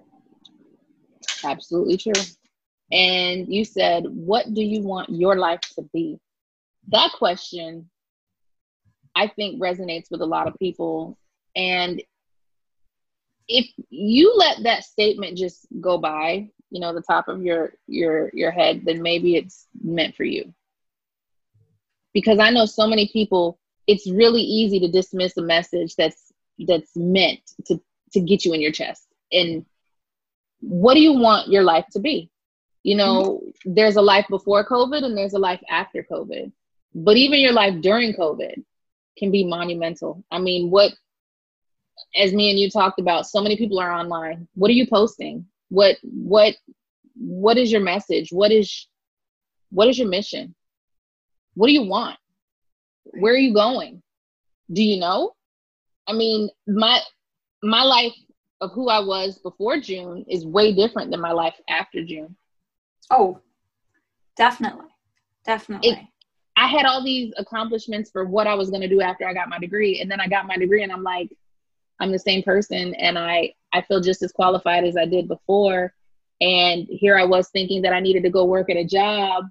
[1.43, 2.23] Absolutely true.
[2.93, 6.21] And you said, what do you want your life to be?
[6.93, 7.91] That question,
[9.17, 11.19] I think, resonates with a lot of people.
[11.57, 12.01] And
[13.49, 18.31] if you let that statement just go by, you know, the top of your your
[18.33, 20.55] your head, then maybe it's meant for you.
[22.15, 26.28] Because I know so many people, it's really easy to dismiss a message that's
[26.67, 27.81] that's meant to
[28.13, 29.07] to get you in your chest.
[29.33, 29.67] And
[30.61, 32.31] what do you want your life to be?
[32.83, 33.75] You know, mm-hmm.
[33.75, 36.53] there's a life before COVID and there's a life after COVID.
[36.95, 38.65] But even your life during COVID
[39.19, 40.25] can be monumental.
[40.31, 40.93] I mean, what
[42.17, 44.49] as me and you talked about, so many people are online.
[44.55, 45.47] What are you posting?
[45.69, 46.57] What what
[47.15, 48.31] what is your message?
[48.31, 48.87] What is
[49.71, 50.55] what is your mission?
[51.55, 52.19] What do you want?
[53.05, 54.03] Where are you going?
[54.73, 55.33] Do you know?
[56.09, 57.01] I mean, my
[57.63, 58.15] my life
[58.61, 62.35] of who I was before June is way different than my life after June.
[63.11, 63.41] Oh,
[64.37, 64.87] definitely.
[65.45, 65.91] Definitely.
[65.91, 65.99] It,
[66.57, 69.49] I had all these accomplishments for what I was going to do after I got
[69.49, 70.01] my degree.
[70.01, 71.31] And then I got my degree and I'm like,
[72.01, 75.93] I'm the same person and I I feel just as qualified as I did before.
[76.41, 79.45] And here I was thinking that I needed to go work at a job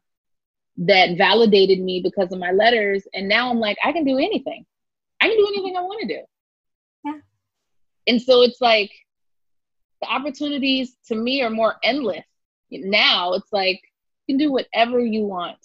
[0.77, 3.07] that validated me because of my letters.
[3.13, 4.65] And now I'm like, I can do anything.
[5.19, 6.21] I can do anything I want to do.
[8.07, 8.91] And so it's like
[10.01, 12.23] the opportunities to me are more endless.
[12.71, 13.81] Now it's like
[14.27, 15.57] you can do whatever you want.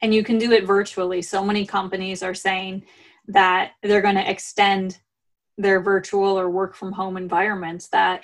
[0.00, 1.22] And you can do it virtually.
[1.22, 2.84] So many companies are saying
[3.28, 4.98] that they're going to extend
[5.58, 8.22] their virtual or work from home environments that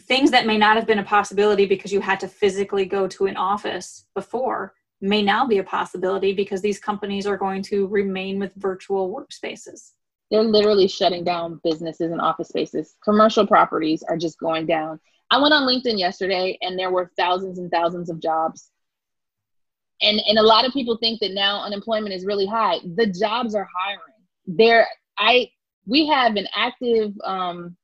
[0.00, 3.26] things that may not have been a possibility because you had to physically go to
[3.26, 8.38] an office before may now be a possibility because these companies are going to remain
[8.38, 9.92] with virtual workspaces.
[10.30, 12.94] They're literally shutting down businesses and office spaces.
[13.04, 15.00] Commercial properties are just going down.
[15.30, 18.70] I went on LinkedIn yesterday and there were thousands and thousands of jobs.
[20.02, 22.78] And and a lot of people think that now unemployment is really high.
[22.96, 24.00] The jobs are hiring.
[24.46, 24.86] There
[25.18, 25.50] I
[25.86, 27.76] we have an active um,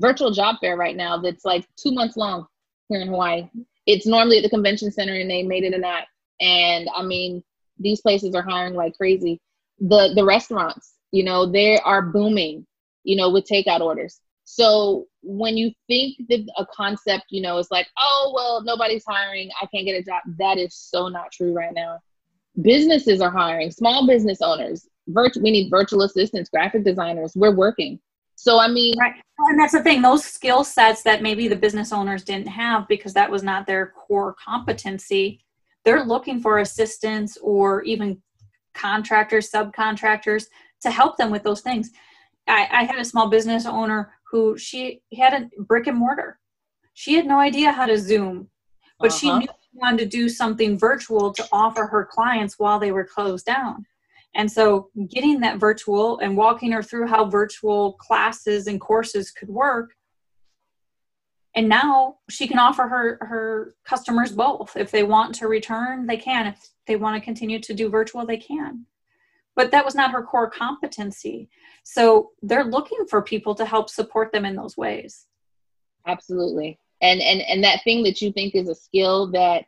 [0.00, 2.46] virtual job fair right now that's like two months long
[2.88, 3.48] here in Hawaii.
[3.86, 6.06] It's normally at the convention center and they made it an app.
[6.40, 7.42] And I mean,
[7.78, 9.40] these places are hiring like crazy.
[9.80, 12.66] The the restaurants, you know, they are booming,
[13.04, 14.20] you know, with takeout orders.
[14.44, 19.50] So when you think that a concept, you know, is like, oh well, nobody's hiring,
[19.62, 20.22] I can't get a job.
[20.38, 22.00] That is so not true right now.
[22.60, 27.98] Businesses are hiring, small business owners, we need virtual assistants graphic designers we're working
[28.36, 31.92] so i mean right and that's the thing those skill sets that maybe the business
[31.92, 35.44] owners didn't have because that was not their core competency
[35.84, 38.20] they're looking for assistants or even
[38.74, 40.46] contractors, subcontractors
[40.84, 41.90] to help them with those things.
[42.46, 46.38] I, I had a small business owner who she had a brick and mortar.
[46.94, 48.48] She had no idea how to Zoom,
[48.98, 49.18] but uh-huh.
[49.18, 53.04] she knew she wanted to do something virtual to offer her clients while they were
[53.04, 53.84] closed down.
[54.34, 59.48] And so getting that virtual and walking her through how virtual classes and courses could
[59.48, 59.94] work.
[61.54, 64.76] And now she can offer her her customers both.
[64.76, 66.48] If they want to return, they can.
[66.48, 68.86] If they want to continue to do virtual, they can.
[69.56, 71.48] But that was not her core competency.
[71.84, 75.26] So they're looking for people to help support them in those ways.
[76.06, 76.78] Absolutely.
[77.02, 79.66] And and and that thing that you think is a skill that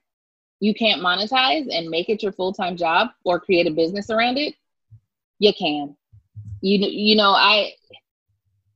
[0.60, 4.54] you can't monetize and make it your full-time job or create a business around it
[5.38, 5.94] you can
[6.60, 7.72] you you know i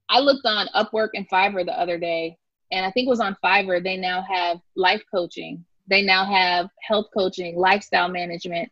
[0.09, 2.37] i looked on upwork and fiverr the other day
[2.73, 6.69] and i think it was on fiverr they now have life coaching they now have
[6.83, 8.71] health coaching lifestyle management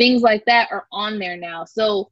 [0.00, 2.10] things like that are on there now so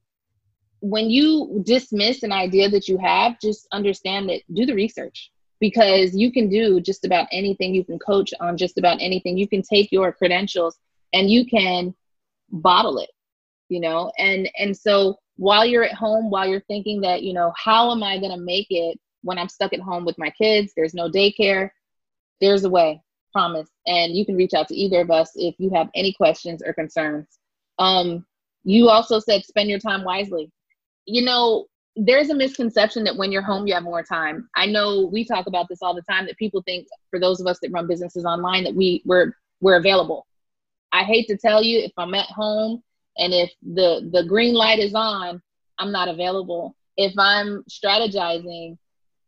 [0.81, 5.31] when you dismiss an idea that you have just understand that do the research
[5.61, 7.75] because you can do just about anything.
[7.75, 9.37] You can coach on just about anything.
[9.37, 10.79] You can take your credentials
[11.13, 11.95] and you can
[12.51, 13.11] bottle it,
[13.69, 14.13] you know?
[14.19, 18.03] And and so while you're at home, while you're thinking that, you know, how am
[18.03, 20.73] I going to make it when I'm stuck at home with my kids?
[20.77, 21.71] There's no daycare.
[22.41, 23.69] There's a way, promise.
[23.87, 26.73] And you can reach out to either of us if you have any questions or
[26.73, 27.27] concerns.
[27.79, 28.25] Um,
[28.65, 30.51] you also said spend your time wisely.
[31.07, 31.67] You know,
[31.97, 34.49] there's a misconception that when you're home you have more time.
[34.55, 37.47] I know we talk about this all the time that people think for those of
[37.47, 40.27] us that run businesses online that we we're we're available.
[40.93, 42.83] I hate to tell you if i'm at home
[43.19, 45.43] and if the the green light is on
[45.79, 46.77] i'm not available.
[46.97, 48.79] If i'm strategizing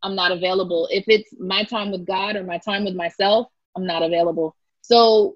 [0.03, 0.88] i'm not available.
[0.92, 4.55] If it's my time with god or my time with myself i'm not available.
[4.82, 5.34] So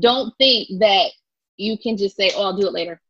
[0.00, 1.12] don't think that
[1.56, 3.00] you can just say oh i'll do it later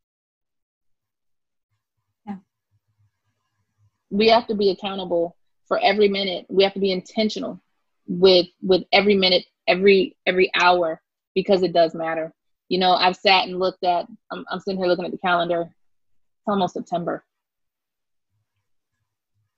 [4.11, 5.37] we have to be accountable
[5.67, 6.47] for every minute.
[6.49, 7.61] We have to be intentional
[8.07, 11.01] with with every minute, every every hour
[11.35, 12.33] because it does matter.
[12.69, 14.07] You know, I've sat and looked at.
[14.31, 15.63] I'm, I'm sitting here looking at the calendar.
[15.63, 17.25] It's almost September,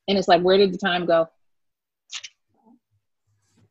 [0.08, 1.28] and it's like, where did the time go?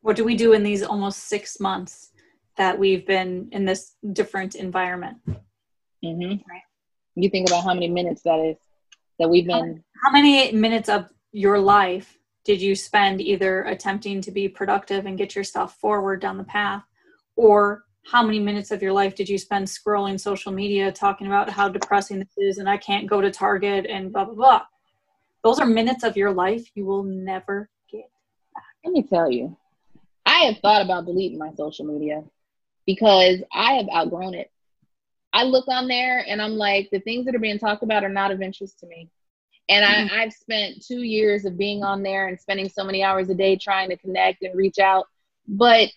[0.01, 2.11] What do we do in these almost six months
[2.57, 5.17] that we've been in this different environment?
[6.03, 6.29] Mm-hmm.
[6.49, 6.61] Right.
[7.15, 8.57] You think about how many minutes that is
[9.19, 14.31] that we've been how many minutes of your life did you spend either attempting to
[14.31, 16.83] be productive and get yourself forward down the path
[17.35, 21.49] or how many minutes of your life did you spend scrolling social media talking about
[21.49, 24.61] how depressing this is and I can't go to Target and blah blah blah.
[25.43, 28.09] Those are minutes of your life you will never get
[28.53, 28.63] back.
[28.85, 29.57] Let me tell you.
[30.25, 32.23] I have thought about deleting my social media
[32.87, 34.49] because I have outgrown it.
[35.33, 38.09] I look on there and I'm like, the things that are being talked about are
[38.09, 39.11] not of interest to me.
[39.69, 40.15] And mm-hmm.
[40.15, 43.35] I, I've spent two years of being on there and spending so many hours a
[43.35, 45.05] day trying to connect and reach out,
[45.47, 45.89] but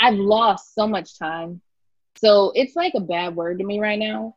[0.00, 1.60] I've lost so much time.
[2.16, 4.36] So it's like a bad word to me right now.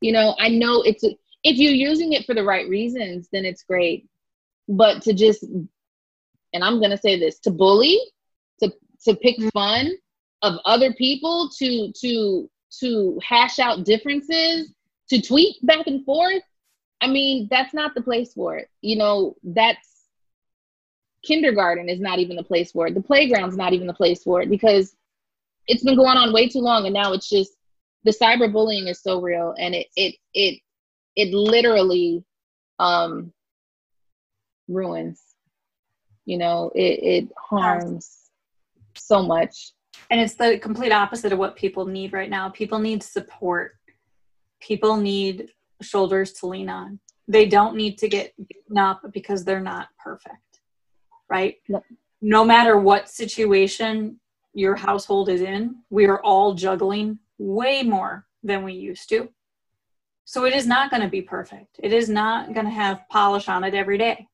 [0.00, 3.44] You know, I know it's a, if you're using it for the right reasons, then
[3.44, 4.06] it's great.
[4.68, 7.98] But to just, and I'm gonna say this, to bully,
[8.60, 8.72] to
[9.04, 9.48] to pick mm-hmm.
[9.48, 9.92] fun
[10.42, 14.72] of other people, to to to hash out differences,
[15.08, 16.42] to tweet back and forth,
[17.00, 18.70] I mean, that's not the place for it.
[18.80, 20.08] You know, that's
[21.24, 22.94] kindergarten is not even the place for it.
[22.94, 24.96] The playground's not even the place for it because
[25.66, 27.52] it's been going on way too long and now it's just
[28.04, 30.60] the cyberbullying is so real and it it it
[31.14, 32.24] it literally
[32.78, 33.32] um
[34.68, 35.22] ruins
[36.24, 38.30] you know it it harms
[38.96, 39.72] so much
[40.12, 43.72] and it's the complete opposite of what people need right now people need support
[44.62, 45.48] people need
[45.82, 46.98] shoulders to lean on.
[47.28, 50.60] They don't need to get beaten up because they're not perfect,
[51.28, 51.56] right?
[51.68, 51.82] No,
[52.20, 54.18] no matter what situation
[54.54, 59.28] your household is in, we are all juggling way more than we used to.
[60.24, 61.80] So it is not going to be perfect.
[61.82, 64.26] It is not going to have polish on it every day.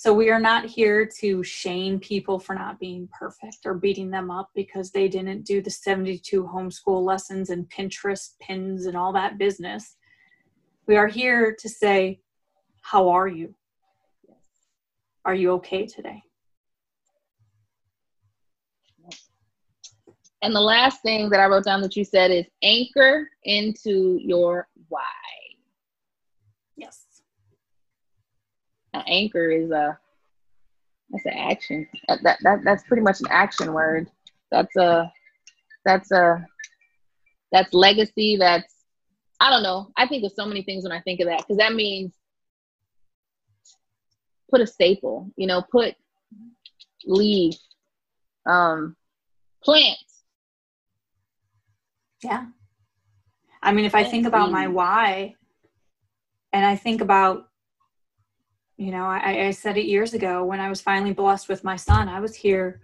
[0.00, 4.30] So we are not here to shame people for not being perfect or beating them
[4.30, 9.38] up because they didn't do the 72 homeschool lessons and Pinterest pins and all that
[9.38, 9.96] business.
[10.86, 12.20] We are here to say,
[12.80, 13.56] How are you?
[15.24, 16.22] Are you okay today?
[20.42, 24.68] And the last thing that I wrote down that you said is anchor into your
[24.90, 25.02] why.
[26.76, 27.04] Yes.
[28.98, 29.96] Now, anchor is a
[31.10, 31.88] that's an action.
[32.08, 34.10] That, that that that's pretty much an action word.
[34.50, 35.10] That's a
[35.84, 36.44] that's a
[37.52, 38.74] that's legacy, that's
[39.40, 39.92] I don't know.
[39.96, 42.12] I think of so many things when I think of that because that means
[44.50, 45.94] put a staple, you know, put
[47.06, 47.54] leaf,
[48.46, 48.96] um,
[49.62, 50.24] plants.
[52.24, 52.46] Yeah.
[53.62, 55.36] I mean, if I think about my why
[56.52, 57.47] and I think about,
[58.78, 61.74] you know, I, I said it years ago when I was finally blessed with my
[61.74, 62.80] son, I was here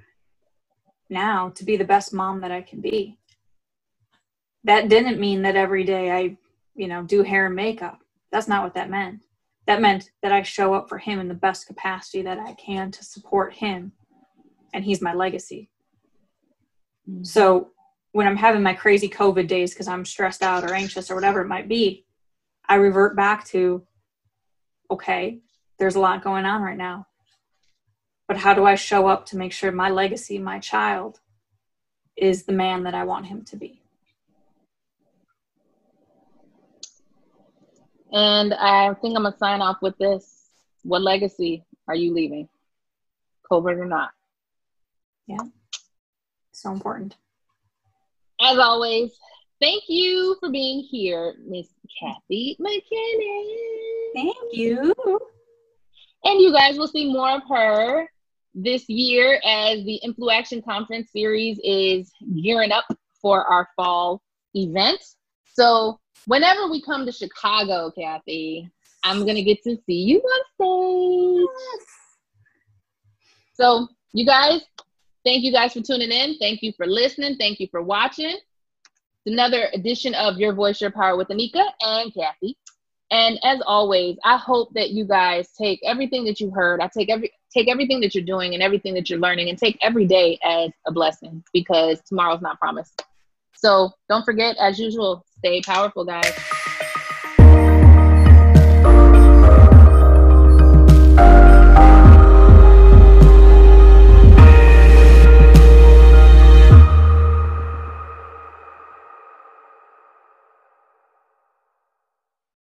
[1.08, 3.16] now to be the best mom that I can be.
[4.64, 6.36] That didn't mean that every day I,
[6.74, 8.00] you know, do hair and makeup.
[8.32, 9.22] That's not what that meant.
[9.66, 12.90] That meant that I show up for him in the best capacity that I can
[12.90, 13.92] to support him.
[14.72, 15.70] And he's my legacy.
[17.08, 17.22] Mm-hmm.
[17.22, 17.70] So
[18.10, 21.40] when I'm having my crazy COVID days because I'm stressed out or anxious or whatever
[21.40, 22.04] it might be,
[22.68, 23.86] I revert back to,
[24.90, 25.40] okay,
[25.78, 27.06] there's a lot going on right now.
[28.26, 31.20] But how do I show up to make sure my legacy, my child,
[32.16, 33.82] is the man that I want him to be?
[38.12, 40.50] And I think I'm gonna sign off with this.
[40.82, 42.48] What legacy are you leaving?
[43.50, 44.10] COVID or not?
[45.26, 45.38] Yeah.
[46.52, 47.16] So important.
[48.40, 49.12] As always,
[49.60, 51.66] thank you for being here, Miss
[52.00, 54.14] Kathy McKinnon.
[54.14, 54.94] Thank you.
[56.24, 58.08] And you guys will see more of her
[58.54, 62.10] this year as the InfluAction Conference series is
[62.42, 62.86] gearing up
[63.20, 64.22] for our fall
[64.54, 65.02] event.
[65.52, 68.70] So whenever we come to Chicago, Kathy,
[69.02, 71.48] I'm gonna get to see you on stage.
[71.74, 71.86] Yes.
[73.54, 74.62] So you guys,
[75.24, 76.38] thank you guys for tuning in.
[76.38, 77.36] Thank you for listening.
[77.36, 78.36] Thank you for watching.
[79.26, 82.56] It's another edition of Your Voice, Your Power with Anika and Kathy.
[83.10, 86.80] And as always, I hope that you guys take everything that you heard.
[86.80, 89.78] I take every take everything that you're doing and everything that you're learning and take
[89.80, 93.02] every day as a blessing because tomorrow's not promised.
[93.54, 96.32] So don't forget, as usual, stay powerful, guys.